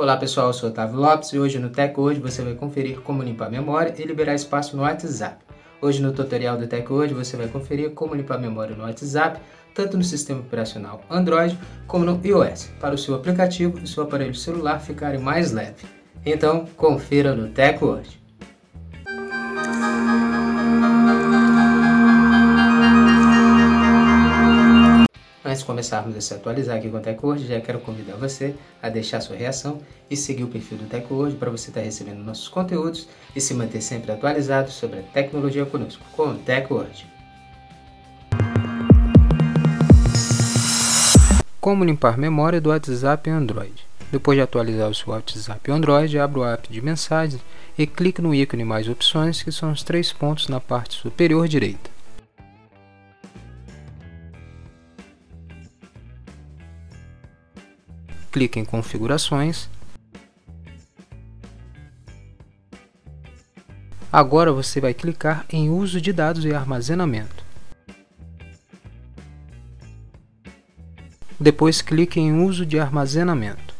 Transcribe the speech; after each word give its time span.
Olá 0.00 0.16
pessoal, 0.16 0.46
eu 0.46 0.54
sou 0.54 0.70
Otávio 0.70 0.98
Lopes 0.98 1.28
e 1.34 1.38
hoje 1.38 1.58
no 1.58 1.68
Tech 1.68 2.00
Hoje 2.00 2.18
você 2.18 2.40
vai 2.40 2.54
conferir 2.54 3.02
como 3.02 3.22
limpar 3.22 3.48
a 3.48 3.50
memória 3.50 3.94
e 3.98 4.02
liberar 4.02 4.34
espaço 4.34 4.74
no 4.74 4.80
WhatsApp. 4.80 5.44
Hoje 5.78 6.00
no 6.00 6.10
tutorial 6.10 6.56
do 6.56 6.66
Tech 6.66 6.90
Hoje 6.90 7.12
você 7.12 7.36
vai 7.36 7.48
conferir 7.48 7.90
como 7.90 8.14
limpar 8.14 8.36
a 8.36 8.38
memória 8.38 8.74
no 8.74 8.84
WhatsApp, 8.84 9.38
tanto 9.74 9.98
no 9.98 10.02
sistema 10.02 10.40
operacional 10.40 11.02
Android 11.10 11.58
como 11.86 12.06
no 12.06 12.18
iOS, 12.24 12.70
para 12.80 12.94
o 12.94 12.98
seu 12.98 13.14
aplicativo 13.14 13.78
e 13.78 13.86
seu 13.86 14.04
aparelho 14.04 14.34
celular 14.34 14.80
ficarem 14.80 15.20
mais 15.20 15.52
leve. 15.52 15.84
Então, 16.24 16.64
confira 16.78 17.34
no 17.34 17.48
Tech 17.48 17.84
Hoje. 17.84 18.19
Antes 25.60 25.66
de 25.66 25.66
começarmos 25.66 26.16
a 26.16 26.20
se 26.22 26.32
atualizar 26.32 26.78
aqui 26.78 26.88
com 26.88 26.96
o 26.96 27.00
TecWord, 27.00 27.46
já 27.46 27.60
quero 27.60 27.80
convidar 27.80 28.16
você 28.16 28.54
a 28.82 28.88
deixar 28.88 29.20
sua 29.20 29.36
reação 29.36 29.78
e 30.08 30.16
seguir 30.16 30.42
o 30.42 30.48
perfil 30.48 30.78
do 30.78 30.86
TecWord 30.86 31.36
para 31.36 31.50
você 31.50 31.68
estar 31.68 31.82
recebendo 31.82 32.24
nossos 32.24 32.48
conteúdos 32.48 33.06
e 33.36 33.40
se 33.42 33.52
manter 33.52 33.82
sempre 33.82 34.10
atualizado 34.10 34.70
sobre 34.70 35.00
a 35.00 35.02
tecnologia 35.02 35.66
conosco, 35.66 36.02
com 36.16 36.28
o 36.28 36.34
TecWord. 36.38 37.06
Como 41.60 41.84
limpar 41.84 42.16
memória 42.16 42.58
do 42.58 42.70
WhatsApp 42.70 43.28
Android? 43.28 43.86
Depois 44.10 44.38
de 44.38 44.42
atualizar 44.42 44.88
o 44.88 44.94
seu 44.94 45.12
WhatsApp 45.12 45.70
Android, 45.70 46.18
abra 46.18 46.40
o 46.40 46.44
app 46.46 46.72
de 46.72 46.80
mensagens 46.80 47.42
e 47.76 47.86
clique 47.86 48.22
no 48.22 48.34
ícone 48.34 48.64
mais 48.64 48.88
opções, 48.88 49.42
que 49.42 49.52
são 49.52 49.70
os 49.70 49.82
três 49.82 50.10
pontos 50.10 50.48
na 50.48 50.58
parte 50.58 50.94
superior 50.94 51.46
direita. 51.46 51.89
Clique 58.30 58.58
em 58.58 58.64
configurações. 58.64 59.68
Agora 64.12 64.52
você 64.52 64.80
vai 64.80 64.92
clicar 64.92 65.46
em 65.48 65.70
uso 65.70 66.00
de 66.00 66.12
dados 66.12 66.44
e 66.44 66.52
armazenamento. 66.52 67.44
Depois 71.38 71.80
clique 71.80 72.20
em 72.20 72.42
uso 72.42 72.66
de 72.66 72.78
armazenamento. 72.78 73.74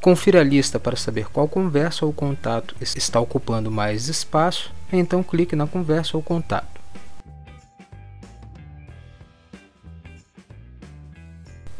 Confira 0.00 0.40
a 0.40 0.44
lista 0.44 0.80
para 0.80 0.96
saber 0.96 1.28
qual 1.28 1.46
conversa 1.46 2.06
ou 2.06 2.12
contato 2.12 2.74
está 2.80 3.20
ocupando 3.20 3.70
mais 3.70 4.08
espaço, 4.08 4.72
então 4.92 5.22
clique 5.22 5.54
na 5.54 5.66
conversa 5.66 6.16
ou 6.16 6.22
contato. 6.22 6.77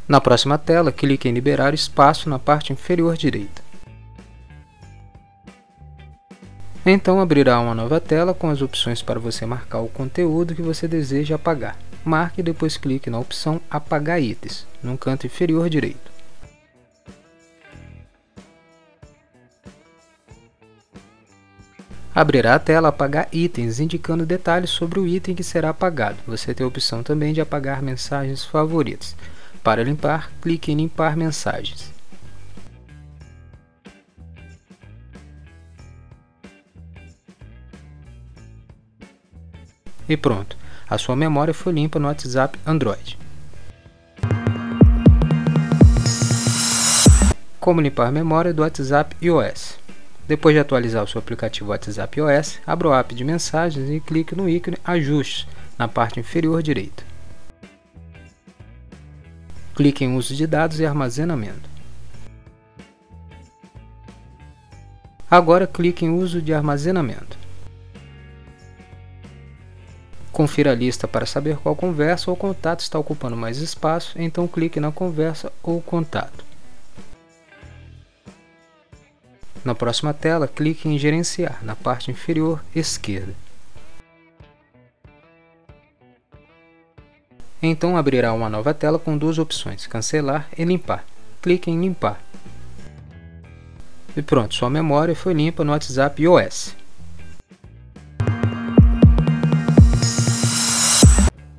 Na 0.09 0.23
próxima 0.23 0.57
tela, 0.57 0.91
clique 0.91 1.29
em 1.29 1.33
Liberar 1.33 1.75
espaço 1.75 2.31
na 2.31 2.39
parte 2.39 2.73
inferior 2.73 3.15
direita. 3.15 3.63
Então 6.87 7.21
abrirá 7.21 7.61
uma 7.61 7.75
nova 7.75 8.01
tela 8.01 8.33
com 8.33 8.49
as 8.49 8.63
opções 8.63 9.03
para 9.03 9.21
você 9.21 9.45
marcar 9.45 9.81
o 9.81 9.89
conteúdo 9.89 10.55
que 10.55 10.63
você 10.63 10.89
deseja 10.89 11.35
apagar. 11.35 11.77
Marque 12.03 12.41
e 12.41 12.43
depois 12.43 12.79
clique 12.79 13.11
na 13.11 13.19
opção 13.19 13.61
Apagar 13.71 14.23
itens, 14.23 14.67
no 14.83 14.97
canto 14.97 15.27
inferior 15.27 15.69
direito. 15.69 16.11
Abrirá 22.15 22.55
a 22.55 22.59
tela 22.59 22.89
Apagar 22.89 23.29
itens, 23.31 23.79
indicando 23.79 24.25
detalhes 24.25 24.71
sobre 24.71 24.99
o 24.99 25.07
item 25.07 25.35
que 25.35 25.45
será 25.45 25.69
apagado. 25.69 26.17
Você 26.27 26.55
tem 26.55 26.65
a 26.65 26.69
opção 26.69 27.03
também 27.03 27.35
de 27.35 27.43
apagar 27.43 27.83
mensagens 27.83 28.43
favoritas. 28.43 29.15
Para 29.63 29.83
limpar, 29.83 30.31
clique 30.41 30.73
em 30.73 30.77
Limpar 30.77 31.17
mensagens. 31.17 31.93
E 40.09 40.17
pronto, 40.17 40.57
a 40.89 40.97
sua 40.97 41.15
memória 41.15 41.53
foi 41.53 41.73
limpa 41.73 41.99
no 41.99 42.09
WhatsApp 42.09 42.59
Android. 42.65 43.19
Como 47.61 47.83
limpar 47.83 48.09
a 48.09 48.13
memória 48.13 48.55
do 48.55 48.63
WhatsApp 48.63 49.15
iOS? 49.21 49.79
Depois 50.27 50.55
de 50.55 50.61
atualizar 50.61 51.05
o 51.05 51.07
seu 51.07 51.19
aplicativo 51.19 51.71
WhatsApp 51.71 52.19
iOS, 52.19 52.59
abra 52.67 52.89
o 52.89 52.95
app 52.95 53.15
de 53.15 53.23
mensagens 53.23 53.91
e 53.91 54.01
clique 54.01 54.35
no 54.35 54.49
ícone 54.49 54.79
Ajustes 54.83 55.47
na 55.79 55.87
parte 55.87 56.19
inferior 56.19 56.63
direita. 56.63 57.03
Clique 59.79 60.05
em 60.05 60.17
Uso 60.17 60.35
de 60.35 60.45
dados 60.45 60.81
e 60.81 60.85
armazenamento. 60.85 61.71
Agora 65.31 65.69
clique 65.69 66.05
em 66.05 66.11
Uso 66.11 66.43
de 66.43 66.53
armazenamento. 66.53 67.39
Confira 70.33 70.73
a 70.73 70.75
lista 70.75 71.07
para 71.07 71.25
saber 71.25 71.59
qual 71.59 71.77
conversa 71.77 72.29
ou 72.29 72.37
contato 72.37 72.81
está 72.81 72.99
ocupando 72.99 73.37
mais 73.37 73.59
espaço, 73.59 74.21
então 74.21 74.49
clique 74.49 74.81
na 74.81 74.91
conversa 74.91 75.53
ou 75.63 75.81
contato. 75.81 76.45
Na 79.65 79.77
próxima 79.77 80.13
tela, 80.13 80.49
clique 80.49 80.89
em 80.89 80.99
Gerenciar, 80.99 81.65
na 81.65 81.77
parte 81.77 82.11
inferior 82.11 82.65
esquerda. 82.75 83.33
Então 87.61 87.97
abrirá 87.97 88.33
uma 88.33 88.49
nova 88.49 88.73
tela 88.73 88.99
com 88.99 89.19
duas 89.19 89.37
opções, 89.37 89.87
cancelar 89.87 90.49
e 90.57 90.65
limpar. 90.65 91.05
Clique 91.43 91.71
em 91.71 91.81
limpar. 91.81 92.21
E 94.17 94.23
pronto, 94.23 94.55
sua 94.55 94.71
memória 94.71 95.15
foi 95.15 95.35
limpa 95.35 95.65
no 95.65 95.73
WhatsApp 95.73 96.23
iOS. 96.23 96.77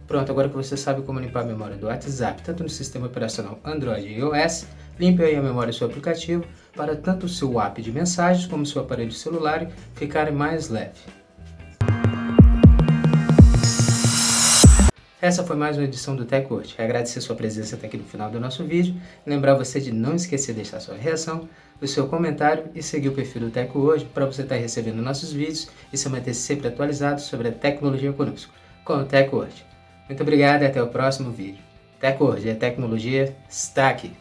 Pronto, 0.08 0.32
agora 0.32 0.50
que 0.50 0.56
você 0.56 0.76
sabe 0.76 1.02
como 1.04 1.20
limpar 1.20 1.42
a 1.42 1.46
memória 1.46 1.78
do 1.78 1.88
WhatsApp, 1.88 2.42
tanto 2.42 2.64
no 2.64 2.70
sistema 2.70 3.06
operacional 3.06 3.60
Android 3.64 4.08
e 4.08 4.20
iOS, 4.20 4.66
limpe 5.00 5.24
aí 5.24 5.36
a 5.36 5.42
memória 5.42 5.72
do 5.72 5.78
seu 5.78 5.86
aplicativo 5.88 6.44
para 6.76 6.96
tanto 6.96 7.26
o 7.26 7.30
seu 7.30 7.60
app 7.60 7.82
de 7.82 7.92
mensagens 7.92 8.48
como 8.48 8.64
o 8.64 8.66
seu 8.66 8.82
aparelho 8.82 9.12
celular 9.12 9.70
ficarem 9.96 10.34
mais 10.34 10.70
leve. 10.70 11.19
Essa 15.22 15.44
foi 15.44 15.58
mais 15.58 15.76
uma 15.76 15.84
edição 15.84 16.16
do 16.16 16.24
TechWord. 16.24 16.76
Agradecer 16.78 17.20
sua 17.20 17.36
presença 17.36 17.76
até 17.76 17.88
aqui 17.88 17.98
no 17.98 18.06
final 18.06 18.32
do 18.32 18.40
nosso 18.40 18.64
vídeo. 18.64 18.96
Lembrar 19.26 19.54
você 19.54 19.82
de 19.82 19.92
não 19.92 20.16
esquecer 20.16 20.54
de 20.54 20.62
deixar 20.62 20.80
sua 20.80 20.96
reação, 20.96 21.50
o 21.82 21.86
seu 21.86 22.08
comentário 22.08 22.70
e 22.74 22.82
seguir 22.82 23.10
o 23.10 23.14
perfil 23.14 23.42
do 23.42 23.50
TechWord 23.50 24.06
para 24.14 24.26
você 24.26 24.44
estar 24.44 24.56
recebendo 24.56 25.02
nossos 25.02 25.34
vídeos 25.34 25.68
e 25.92 25.98
se 25.98 26.08
manter 26.08 26.34
sempre 26.34 26.70
atualizado 26.70 27.20
sobre 27.20 27.50
a 27.50 27.52
tecnologia 27.52 28.14
conosco, 28.14 28.54
com 28.86 28.94
o 28.94 29.06
TechWord. 29.06 29.66
Muito 30.08 30.24
obrigado 30.24 30.62
e 30.62 30.68
até 30.68 30.82
o 30.82 30.88
próximo 30.88 31.32
vídeo. 31.32 31.62
TechWord, 32.00 32.52
a 32.52 32.56
tecnologia 32.56 33.36
está 33.50 33.90
aqui. 33.90 34.14